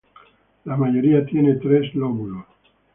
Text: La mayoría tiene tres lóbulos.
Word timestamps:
La 0.65 0.75
mayoría 0.77 1.23
tiene 1.27 1.57
tres 1.57 1.93
lóbulos. 1.93 2.47